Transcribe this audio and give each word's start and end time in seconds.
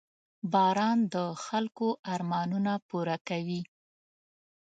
•باران 0.53 0.97
د 1.13 1.15
خلکو 1.45 1.87
ارمانونه 2.13 2.73
پوره 2.87 3.17
کوي. 3.27 3.61